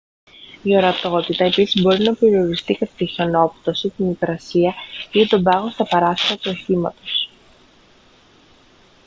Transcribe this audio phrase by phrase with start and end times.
[0.63, 4.73] η ορατότητα επίσης μπορεί να περιοριστεί κατά τη χιονόπτωση την υγρασία
[5.11, 7.29] ή τον πάγο στα παράθυρα του οχήματος